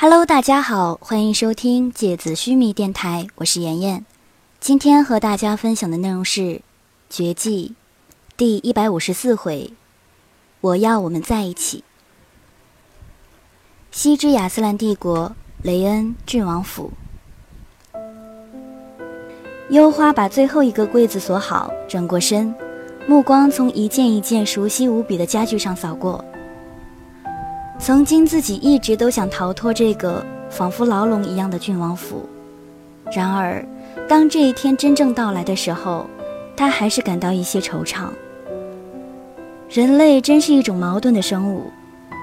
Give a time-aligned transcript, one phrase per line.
[0.00, 4.04] Hello，大家好，欢迎收听芥子须弥电台，我是妍妍。
[4.60, 6.40] 今天和大家分享的内容是
[7.10, 7.70] 《绝技》
[8.36, 9.72] 第一百五十四回。
[10.60, 11.82] 我要我们在一起。
[13.90, 16.92] 西之亚斯兰帝国雷恩郡王府，
[19.68, 22.54] 幽花把最后一个柜子锁好，转过身，
[23.08, 26.24] 目光从一件一件熟悉无比的家具上扫过。
[27.78, 32.28] 曾经自己一直都想逃脱这个仿佛牢笼一样的郡王府，
[33.12, 33.64] 然而，
[34.08, 36.06] 当这一天真正到来的时候，
[36.56, 38.08] 他还是感到一些惆怅。
[39.70, 41.70] 人类真是一种矛盾的生物，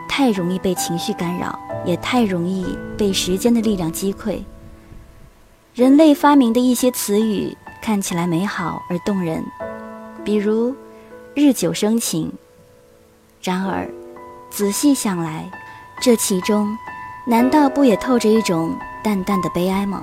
[0.09, 4.39] 太容易被情绪干扰，也太容易被时间的力量击溃。
[5.73, 9.43] 人类发明的一些词语看起来美好而动人，
[10.23, 10.75] 比如
[11.33, 12.31] “日久生情”，
[13.41, 13.89] 然而。
[14.55, 15.51] 仔细想来，
[15.99, 16.77] 这其中
[17.27, 18.73] 难道不也透着一种
[19.03, 20.01] 淡淡的悲哀吗？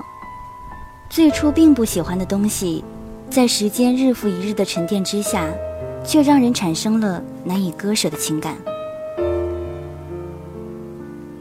[1.09, 2.85] 最初并不喜欢的东西，
[3.31, 5.49] 在时间日复一日的沉淀之下，
[6.05, 8.55] 却让人产生了难以割舍的情感。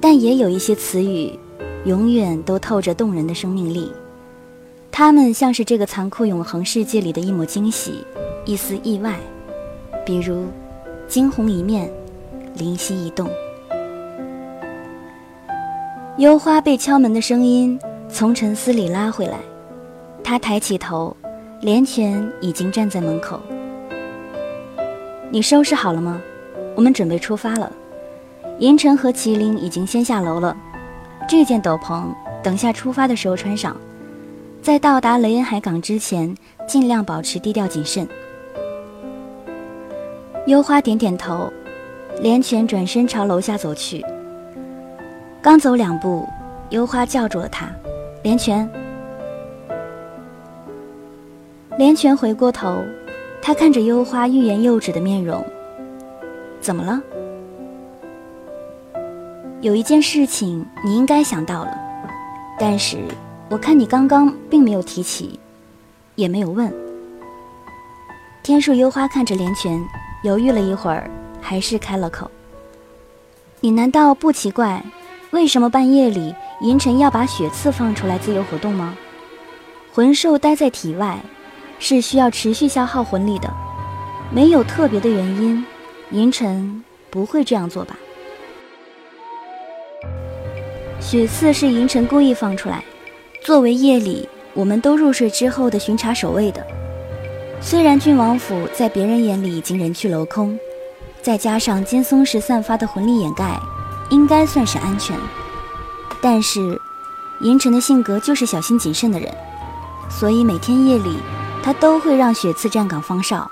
[0.00, 1.38] 但也有一些词语，
[1.84, 3.92] 永远都透着动人的生命力，
[4.90, 8.06] 它们像是这个残酷永恒世界里的一抹惊喜，
[8.46, 9.20] 一丝意外，
[10.02, 10.46] 比如
[11.06, 11.92] 惊鸿一面。
[12.54, 13.28] 灵犀一动，
[16.18, 17.78] 幽花被敲门的声音
[18.10, 19.38] 从沉思里拉回来。
[20.22, 21.16] 他抬起头，
[21.62, 23.40] 连泉已经站在门口。
[25.30, 26.20] 你收拾好了吗？
[26.76, 27.72] 我们准备出发了。
[28.58, 30.54] 银尘和麒麟已经先下楼了。
[31.26, 32.04] 这件斗篷
[32.42, 33.74] 等下出发的时候穿上，
[34.60, 36.36] 在到达雷恩海港之前，
[36.68, 38.06] 尽量保持低调谨慎。
[40.46, 41.50] 幽花点点头。
[42.22, 44.00] 连泉转身朝楼下走去，
[45.42, 46.24] 刚走两步，
[46.70, 47.68] 幽花叫住了他
[48.22, 48.70] ：“连泉。”
[51.76, 52.80] 连泉回过头，
[53.42, 55.44] 他看着幽花欲言又止的面容
[56.62, 57.02] ：“怎么了？
[59.60, 61.76] 有一件事情你应该想到了，
[62.56, 62.98] 但是
[63.48, 65.40] 我看你刚刚并没有提起，
[66.14, 66.72] 也没有问。”
[68.44, 69.84] 天树幽花看着连泉，
[70.22, 71.10] 犹豫了一会儿。
[71.42, 72.30] 还是开了口。
[73.60, 74.82] 你难道不奇怪，
[75.32, 78.96] 为什么半夜里银尘要把血刺放出来自由活动吗？
[79.92, 81.18] 魂兽待在体外，
[81.78, 83.52] 是需要持续消耗魂力的，
[84.30, 85.64] 没有特别的原因，
[86.12, 87.96] 银尘不会这样做吧？
[90.98, 92.82] 血刺是银尘故意放出来，
[93.44, 96.66] 作为夜里我们都入睡之后的巡查守卫的。
[97.60, 100.58] 虽然郡王府在别人眼里已经人去楼空。
[101.22, 103.56] 再加上金松石散发的魂力掩盖，
[104.10, 105.16] 应该算是安全。
[106.20, 106.80] 但是，
[107.40, 109.32] 银尘的性格就是小心谨慎的人，
[110.10, 111.18] 所以每天夜里
[111.62, 113.50] 他都会让雪次站岗放哨。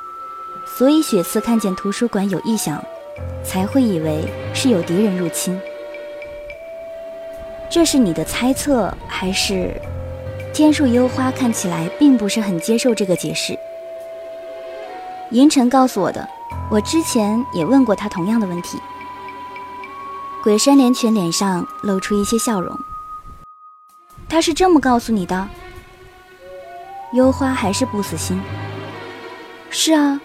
[0.66, 2.82] 所以雪次看见图书馆有异响，
[3.44, 5.60] 才会以为是有敌人入侵。
[7.69, 9.80] 这是你的猜测，还是
[10.53, 13.56] 天树幽花看起来并不是很接受这个解释？
[15.30, 16.28] 银尘告诉我的。
[16.70, 18.78] 我之前也问过他同样的问题。
[20.42, 22.78] 鬼山连泉脸上露出一些笑容。
[24.28, 25.48] 他是这么告诉你的？
[27.12, 28.41] 幽花还是不死心。
[29.69, 30.20] 是啊。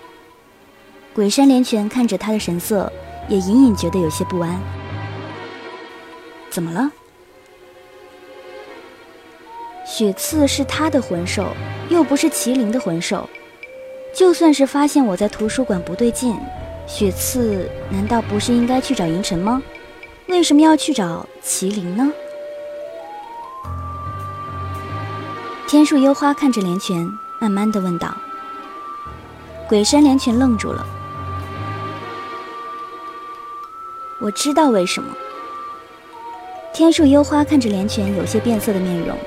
[1.15, 2.91] 鬼山连泉看着他的神色，
[3.27, 4.61] 也隐隐觉得有些不安。
[6.51, 6.91] 怎么了？
[9.83, 11.47] 雪刺是他的魂兽，
[11.89, 13.27] 又不是麒麟的魂兽。
[14.15, 16.39] 就算是发现我在图书馆不对劲，
[16.87, 19.61] 雪刺难道不是应该去找银尘吗？
[20.27, 22.09] 为什么要去找麒麟呢？
[25.67, 27.05] 天树幽花看着连泉，
[27.41, 28.15] 慢慢的问道。
[29.67, 30.85] 鬼山连泉愣住了。
[34.21, 35.13] 我知道为什么。
[36.73, 39.17] 天树幽花看着连泉有些变色的面容，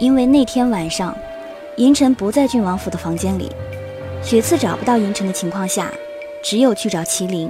[0.00, 1.14] 因为那天晚上。
[1.78, 3.48] 银尘不在郡王府的房间里，
[4.20, 5.88] 雪次找不到银尘的情况下，
[6.42, 7.48] 只有去找麒麟，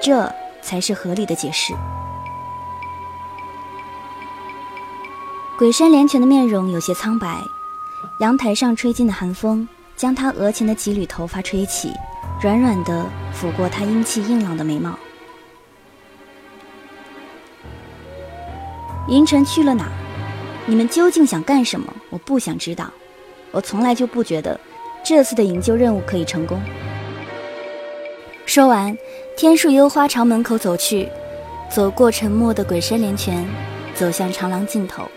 [0.00, 0.32] 这
[0.62, 1.74] 才是合理的解释。
[5.58, 7.42] 鬼山连泉的面容有些苍白，
[8.20, 11.92] 阳台上吹进的寒风将他额前的几缕头发吹起，
[12.40, 13.04] 软软的
[13.34, 14.96] 抚过他英气硬朗的眉毛。
[19.08, 19.88] 银尘去了哪？
[20.66, 21.92] 你们究竟想干什么？
[22.10, 22.88] 我不想知道。
[23.56, 24.60] 我从来就不觉得
[25.02, 26.60] 这次的营救任务可以成功。
[28.44, 28.94] 说完，
[29.34, 31.08] 天树幽花朝门口走去，
[31.70, 33.48] 走过沉默的鬼山连泉，
[33.94, 35.08] 走向长廊尽头。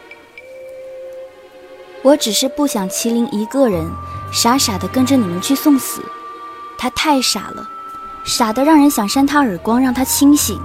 [2.01, 3.86] 我只是不想麒麟一个人
[4.31, 6.01] 傻傻的跟着你们去送死，
[6.77, 7.69] 他太傻了，
[8.24, 10.57] 傻的让人想扇他耳光，让他清醒。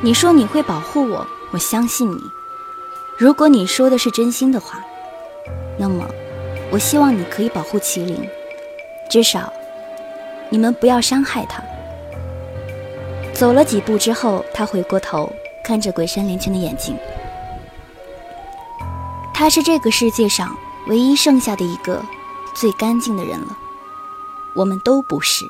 [0.00, 2.22] 你说你会保护我，我相信你。
[3.18, 4.80] 如果你说的是真心的话，
[5.78, 6.06] 那么
[6.70, 8.28] 我希望你可以保护麒麟，
[9.08, 9.52] 至少
[10.48, 11.62] 你们不要伤害他。
[13.34, 15.32] 走了几步之后，他回过头
[15.64, 16.96] 看着鬼山林泉的眼睛。
[19.34, 20.56] 他是这个世界上
[20.86, 22.00] 唯一剩下的一个
[22.54, 23.56] 最干净的人了，
[24.54, 25.44] 我们都不是。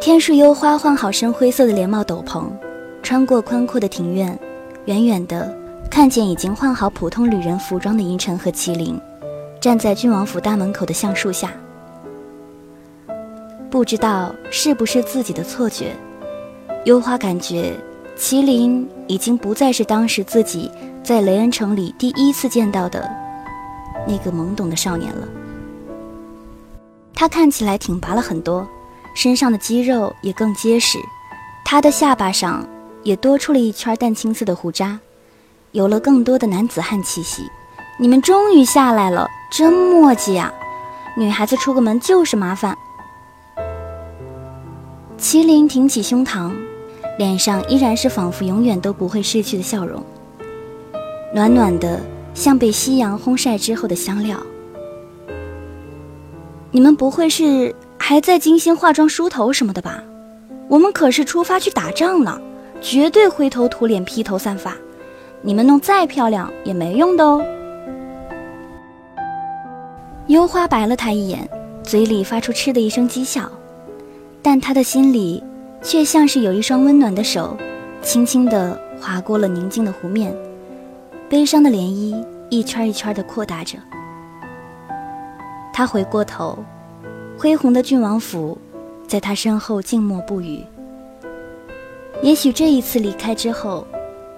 [0.00, 2.50] 天树幽花换好深灰色的连帽斗篷，
[3.02, 4.38] 穿过宽阔的庭院，
[4.84, 5.56] 远远的
[5.94, 9.00] 看见已经换好普通旅人服装的银尘和麒麟，
[9.60, 11.52] 站在郡王府大门口的橡树下。
[13.70, 15.94] 不知道是不是自己的错觉，
[16.84, 17.72] 幽花感觉。
[18.18, 20.68] 麒麟已经不再是当时自己
[21.04, 23.08] 在雷恩城里第一次见到的
[24.04, 25.28] 那个懵懂的少年了。
[27.14, 28.66] 他看起来挺拔了很多，
[29.14, 30.98] 身上的肌肉也更结实，
[31.64, 32.66] 他的下巴上
[33.04, 34.98] 也多出了一圈淡青色的胡渣，
[35.74, 37.50] 有了更多的男子汉气息。
[37.98, 40.54] 你们终于下来了，真磨叽呀！
[41.16, 42.78] 女孩子出个门就是麻烦。
[45.18, 46.52] 麒麟挺起胸膛。
[47.18, 50.02] 脸上依然是仿佛永远都不会逝去的笑容，
[51.32, 52.00] 暖暖的，
[52.34, 54.36] 像被夕阳烘晒之后的香料。
[56.72, 60.02] 你们不会是还在精心化妆梳头什么的吧？
[60.68, 62.40] 我们可是出发去打仗呢，
[62.80, 64.72] 绝对灰头土脸、披头散发。
[65.44, 67.44] 你们弄再漂亮也没用的哦。
[70.26, 71.48] 幽花白了他一眼，
[71.82, 73.48] 嘴里发出嗤的一声讥笑，
[74.42, 75.42] 但他的心里。
[75.82, 77.54] 却像是有一双温暖的手，
[78.00, 80.34] 轻轻地划过了宁静的湖面，
[81.28, 83.76] 悲伤的涟漪一圈一圈地扩大着。
[85.74, 86.58] 他回过头，
[87.38, 88.56] 恢宏的郡王府
[89.06, 90.64] 在他身后静默不语。
[92.22, 93.86] 也许这一次离开之后，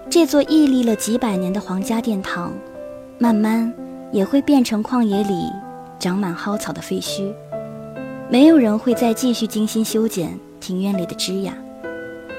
[0.09, 2.53] 这座屹立了几百年的皇家殿堂，
[3.17, 3.71] 慢慢
[4.11, 5.51] 也会变成旷野里
[5.99, 7.33] 长满蒿草的废墟，
[8.29, 10.37] 没有人会再继续精心修剪。
[10.59, 11.53] 庭院里的枝桠，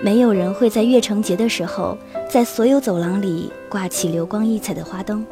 [0.02, 1.96] 没有人会在月成节的时候，
[2.28, 5.24] 在所有走廊里挂起流光溢彩的花灯，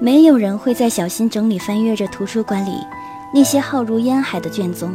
[0.00, 2.72] 没有人会在小心整理翻阅着图书馆里
[3.32, 4.92] 那些浩如烟海的卷宗。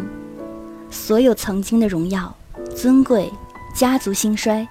[0.91, 2.35] 所有曾经的荣耀、
[2.75, 3.31] 尊贵、
[3.73, 4.67] 家族兴衰，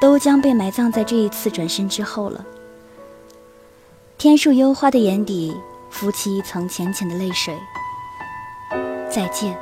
[0.00, 2.44] 都将被埋葬在这一次转身之后了。
[4.16, 5.54] 天树幽花的眼底
[5.90, 7.56] 浮起一层浅浅的泪水。
[9.10, 9.58] 再见。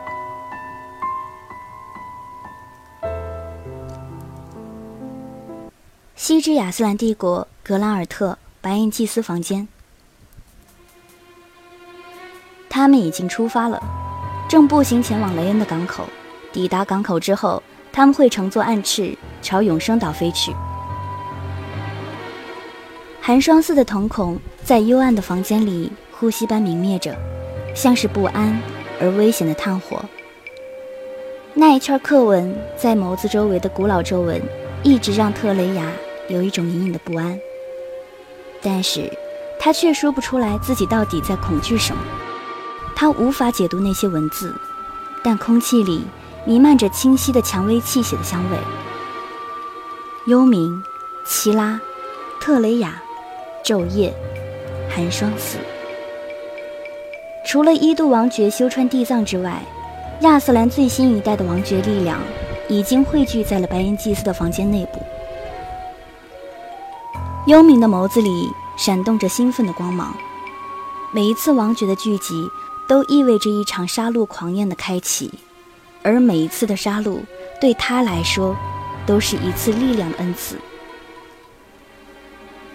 [6.14, 9.66] 西之亚斯兰帝国格兰尔特白银祭司房间，
[12.68, 13.82] 他们已经出发了，
[14.48, 16.04] 正步行前往雷恩的港口。
[16.52, 17.62] 抵达港口之后，
[17.98, 19.12] 他们会乘坐暗翅
[19.42, 20.54] 朝永生岛飞去。
[23.20, 27.12] 寒霜似的瞳孔在幽暗的房间里呼吸般明灭着，
[27.74, 28.56] 像是不安
[29.00, 30.00] 而危险的炭火。
[31.54, 34.40] 那一圈刻纹在眸子周围的古老皱纹，
[34.84, 35.90] 一直让特雷雅。
[36.28, 37.36] 有一种隐隐的不安，
[38.62, 39.10] 但是
[39.58, 42.00] 他却说不出来自己到底在恐惧什么。
[42.94, 44.54] 他无法解读那些文字，
[45.24, 46.04] 但空气里
[46.48, 48.56] 弥漫着清晰的蔷薇气息的香味。
[50.24, 50.80] 幽冥、
[51.26, 51.78] 奇拉、
[52.40, 53.02] 特雷雅、
[53.62, 54.14] 昼夜、
[54.88, 55.58] 寒霜寺。
[57.46, 59.62] 除了一度王爵修川地藏之外，
[60.22, 62.18] 亚瑟兰最新一代的王爵力量
[62.66, 65.02] 已经汇聚在了白银祭司的房间内部。
[67.46, 70.16] 幽冥的眸子里闪动着兴奋的光芒，
[71.12, 72.48] 每一次王爵的聚集
[72.88, 75.30] 都意味着一场杀戮狂宴的开启，
[76.02, 77.20] 而每一次的杀戮
[77.60, 78.56] 对他来说
[79.06, 80.56] 都是一次力量的恩赐。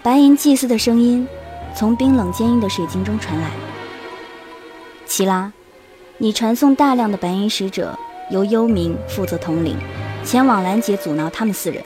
[0.02, 1.26] 白银祭司的声音
[1.74, 3.50] 从冰冷坚硬的水晶中传来
[5.06, 5.52] ：“齐拉，
[6.18, 7.98] 你传送大量的白银使者，
[8.30, 9.76] 由幽冥负责统领，
[10.24, 11.82] 前往拦截阻挠他们四人。”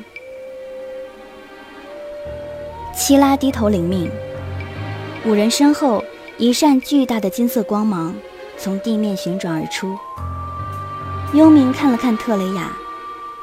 [2.92, 4.10] 希拉低头领命，
[5.24, 6.02] 五人身后，
[6.36, 8.12] 一扇巨大的金色光芒
[8.56, 9.96] 从地面旋转而出。
[11.34, 12.72] 幽冥看了看特雷雅，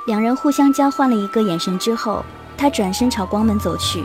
[0.08, 2.26] 两人互相交换了一个眼神之后，
[2.58, 4.04] 他转身朝光门走去。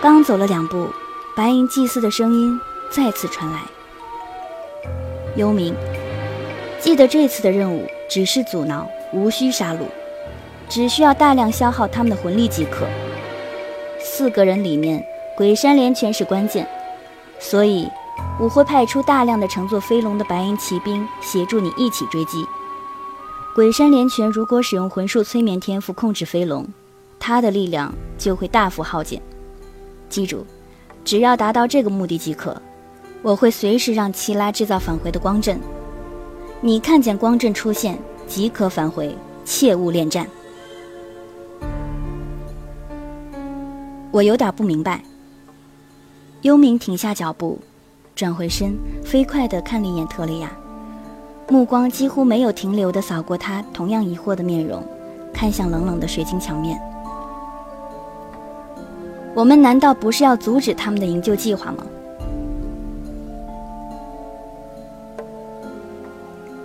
[0.00, 0.88] 刚走了两步，
[1.34, 3.62] 白银祭司的声音再次传来
[5.34, 5.74] ：“幽冥，
[6.78, 9.78] 记得这次的任务只是阻挠，无需杀戮。
[10.68, 12.86] 只需要大量消耗他们的魂力即可。
[13.98, 15.04] 四个人里面，
[15.36, 16.66] 鬼山连拳是关键，
[17.40, 17.88] 所以
[18.40, 22.44] 我会派出大量的乘坐飞龙的白银骑兵协助你一起追击。
[23.54, 26.66] 鬼山连拳如果使用魂术催眠天赋控制飞龙，
[27.20, 29.20] 他的力量就会大幅耗尽。
[30.08, 30.44] 记住，
[31.04, 32.60] 只要达到这个目的即可。
[33.20, 35.60] 我会随时让奇拉制造返回的光阵，
[36.60, 40.26] 你看见光阵出现即可返回，切勿恋战。
[44.10, 45.02] 我有点不明白。
[46.40, 47.60] 幽冥停下脚步，
[48.14, 50.50] 转回身，飞快地看了一眼特雷雅，
[51.48, 54.82] 目光几乎没有停留地扫过他同样疑惑的面容，
[55.32, 56.80] 看向冷冷的水晶墙面。
[59.34, 61.86] 我们难道不是要阻止他们的营救计划吗？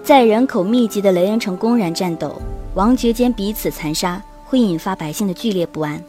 [0.04, 2.36] 在人口密集的雷恩城公然战斗，
[2.76, 6.02] 王爵间彼此残杀，会引发百姓的剧烈不安，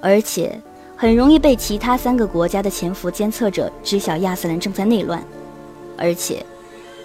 [0.00, 0.60] 而且
[1.00, 5.24] 很容易被其他三个国家的潜伏监测者知晓亚瑟兰正在内乱。
[5.96, 6.44] 而且，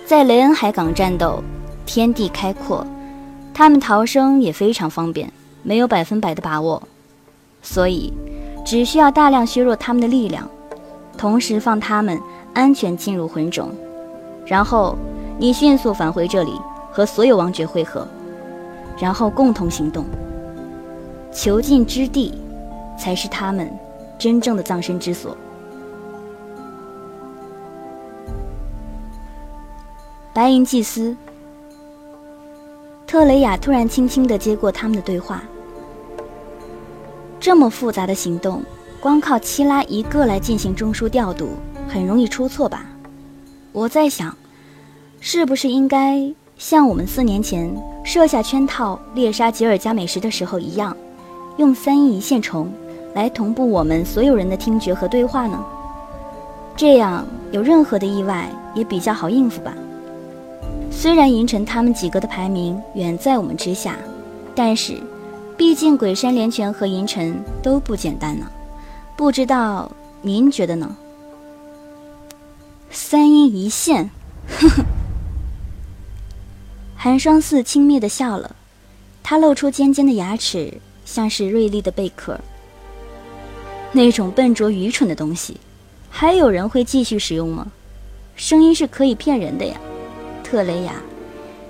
[0.06, 1.42] 在雷恩海港战斗，
[1.86, 2.86] 天地开阔，
[3.54, 5.32] 他们逃生也非常方便，
[5.64, 6.84] 没有百分百的把握，
[7.62, 8.12] 所以
[8.66, 10.46] 只需要大量削弱他们的力量，
[11.18, 12.20] 同时放他们
[12.54, 13.72] 安全进入魂种，
[14.46, 14.98] 然后。
[15.38, 16.54] 你迅速返回这里，
[16.94, 18.08] 和所有王爵会合，
[18.98, 20.06] 然后共同行动。
[21.30, 22.34] 囚禁之地，
[22.98, 23.70] 才是他们
[24.26, 25.38] 真正的葬身之所。
[30.34, 31.16] 白银祭司，
[33.06, 35.44] 特雷雅突然轻轻地接过他们的对话。
[37.40, 38.64] 这么复杂的行动，
[39.00, 41.50] 光靠七拉一个来进行中枢调度，
[41.88, 42.84] 很容易出错吧？
[43.74, 44.36] 我在想。
[45.20, 47.72] 是不是应该像我们四年前
[48.04, 50.98] 设下圈套猎杀吉尔加美什的时候一样，
[51.58, 52.72] 用三阴一线虫
[53.16, 55.66] 来同步我们所有人的听觉和对话呢？
[56.76, 59.74] 这样有任何的意外也比较好应付吧。
[60.92, 63.96] 虽然银尘他们几个的排名远在我们之下，
[64.54, 64.98] 但是
[65.56, 68.46] 毕竟鬼山连泉和银尘都不简单呢。
[69.16, 69.90] 不知道
[70.22, 70.94] 您觉得呢？
[72.92, 74.10] 三阴一线，
[74.60, 74.84] 呵呵。
[76.98, 78.54] 寒霜似轻蔑地笑了，
[79.24, 82.38] 他露出尖尖的牙齿，像是锐利的贝壳。
[83.96, 85.56] 那种笨拙愚蠢的东西，
[86.10, 87.68] 还有人会继续使用吗？
[88.36, 89.78] 声音是可以骗人的呀，
[90.44, 90.96] 特雷雅，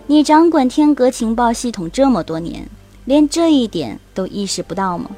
[0.08, 2.68] 你掌管天格情报系统这么多年，
[3.06, 5.12] 连这一点都意识不到吗？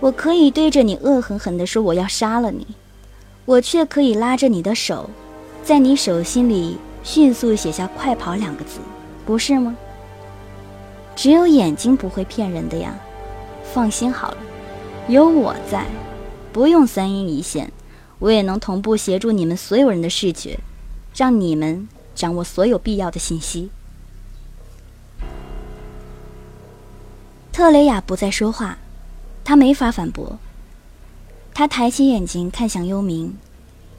[0.00, 2.66] 我可以对着你恶狠狠地说我要杀了你，
[3.46, 5.08] 我却可以拉着你的手，
[5.64, 8.80] 在你手心里迅速写下“快跑”两个字。
[9.24, 9.74] 不是吗？
[11.16, 12.94] 只有眼睛不会骗人的呀，
[13.72, 14.36] 放心好了，
[15.08, 15.86] 有我在，
[16.52, 17.70] 不用三阴一线，
[18.18, 20.58] 我也能同步协助你们所有人的视觉，
[21.14, 23.70] 让你们掌握所有必要的信息。
[27.52, 28.78] 特雷雅不再说话，
[29.44, 30.38] 他没法反驳。
[31.54, 33.30] 他抬起眼睛看向幽冥，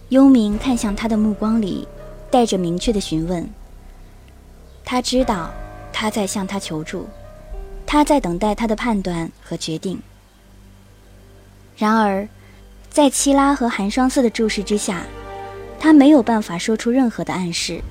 [0.10, 1.88] 幽冥看向他的目光里
[2.30, 3.50] 带着明确的询问。
[4.84, 5.52] 他知道，
[5.94, 7.08] 他在向他求助，
[7.86, 10.02] 他在等待他的判断和决定。
[11.78, 12.28] 然而，
[12.90, 15.04] 在七拉和寒霜寺的注视之下，
[15.80, 17.82] 他没有办法说出任何的暗示。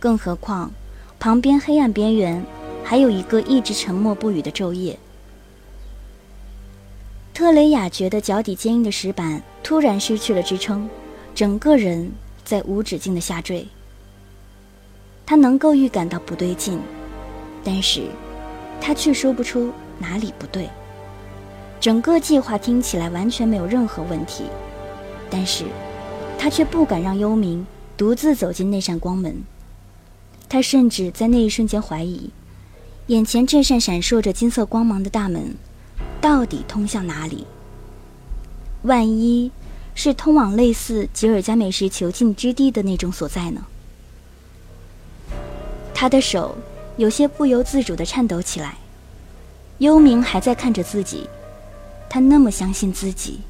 [0.00, 0.72] 更何况，
[1.18, 2.42] 旁边黑暗边缘
[2.82, 4.98] 还有一个一直沉默不语的昼夜。
[7.34, 10.88] 特雷雅觉得脚底坚硬的石板突然失去了支撑，
[11.34, 12.10] 整个人
[12.46, 13.68] 在无止境的下坠。
[15.26, 16.80] 他能够预感到不对劲，
[17.62, 18.06] 但是，
[18.80, 20.66] 他却说不出哪里不对。
[21.80, 24.44] 整个计划听起来完全没有任何问题，
[25.30, 25.64] 但是，
[26.38, 27.64] 他却不敢让幽冥
[27.96, 29.42] 独自走进那扇光门。
[30.48, 32.30] 他甚至在那一瞬间怀疑，
[33.08, 35.54] 眼前这扇闪烁着金色光芒的大门，
[36.20, 37.46] 到底通向哪里？
[38.82, 39.50] 万一
[39.94, 43.64] 是通往类似吉尔加美什囚禁之地的那种所在呢？
[45.92, 46.56] 他的手
[46.96, 48.76] 有些不由自主地颤抖起来。
[49.78, 51.28] 幽冥还在看着自己，
[52.08, 53.40] 他那么相信自己，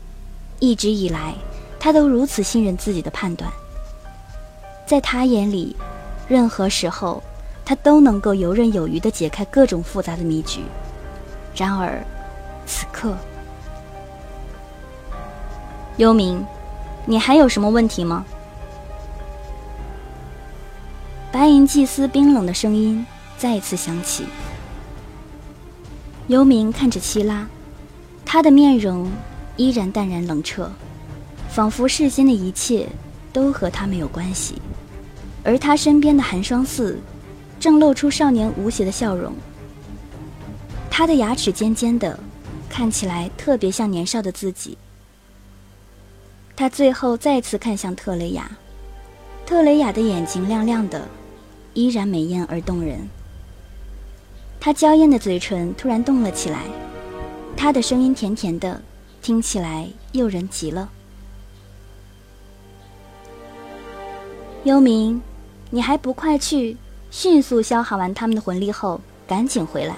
[0.58, 1.34] 一直以来
[1.78, 3.50] 他都如此信任自己的判断。
[4.86, 5.74] 在他眼里，
[6.28, 7.22] 任何时候
[7.64, 10.60] 他都能够游刃有余地解开各种复杂的迷局。
[11.54, 12.04] 然而，
[12.66, 13.16] 此刻，
[15.96, 16.38] 幽冥，
[17.04, 18.24] 你还有什么问题吗？
[21.32, 23.04] 白银祭司冰冷的声音
[23.36, 24.24] 再次响起
[26.28, 27.46] ：“幽冥看着希拉，
[28.26, 29.10] 他的面容
[29.56, 30.70] 依然淡然冷彻，
[31.48, 32.86] 仿佛世间的一切
[33.32, 34.60] 都和他没有关系。
[35.44, 36.98] 而他身边的寒霜寺，
[37.60, 39.32] 正露出少年无邪的笑容。
[40.90, 42.18] 他的牙齿尖尖的，
[42.68, 44.76] 看起来特别像年少的自己。
[46.56, 48.50] 他最后再次看向特雷雅，
[49.46, 51.06] 特雷雅的眼睛亮亮的，
[51.74, 53.08] 依然美艳而动人。
[54.58, 56.64] 他娇艳的嘴唇突然动了起来，
[57.56, 58.80] 他的声音甜甜的，
[59.22, 60.88] 听起来诱人极了。
[64.64, 65.18] 幽冥，
[65.70, 66.76] 你还不快去，
[67.10, 69.96] 迅速消耗完他们的魂力后，赶紧回来，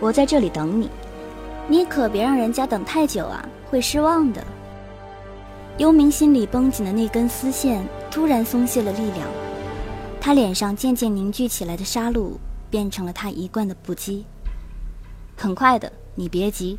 [0.00, 0.88] 我在这里等你。
[1.68, 4.42] 你可别让人家等太久啊，会失望的。
[5.78, 9.28] 幽冥心里绷紧的那根丝线突然松懈了力量，
[10.20, 12.32] 他脸上渐渐凝聚起来的杀戮。
[12.70, 14.24] 变成了他一贯的不羁。
[15.36, 16.76] 很快的，你别急。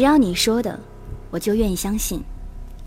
[0.00, 0.80] 只要你说的，
[1.30, 2.22] 我就愿意相信，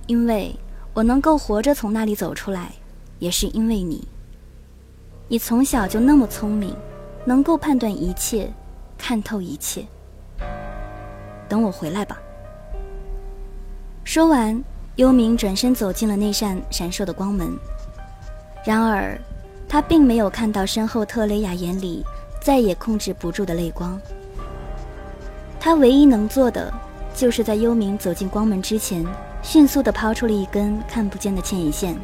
[0.08, 0.52] 因为
[0.96, 2.72] 我能够活着从那里走出来，
[3.20, 4.08] 也是因为你。
[5.28, 6.76] 你从小就那么聪明，
[7.24, 8.52] 能够判断一切，
[8.98, 9.86] 看透一切。
[11.48, 12.20] 等我回来吧。
[14.04, 14.60] 说完，
[14.96, 17.56] 幽冥转身走进了那扇闪烁的光门。
[18.66, 19.16] 然而。
[19.70, 22.04] 他并没有看到身后特雷雅眼里
[22.42, 24.02] 再也控制不住的泪光。
[25.60, 26.74] 他唯一能做的，
[27.16, 29.06] 就是在幽冥走进光门之前，
[29.42, 31.96] 迅速地抛出了一根看不见的牵引线。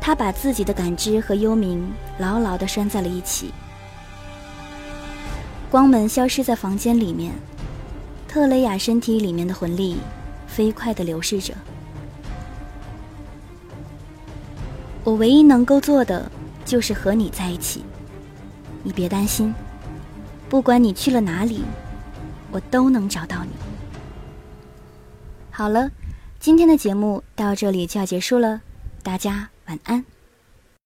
[0.00, 1.80] 他把自己的感知和幽冥
[2.18, 3.52] 牢牢地拴在了一起。
[5.70, 7.32] 光门消失在房间里面，
[8.28, 9.96] 特雷雅身体里面的魂力
[10.46, 11.52] 飞快地流逝着。
[15.02, 16.30] 我唯一能够做的。
[16.66, 17.84] 就是和你在一起，
[18.82, 19.54] 你别担心，
[20.48, 21.62] 不管你去了哪里，
[22.50, 23.50] 我都能找到你。
[25.56, 25.90] 好了，
[26.38, 28.60] 今天的节目到这里就要结束了，
[29.02, 30.04] 大家晚安。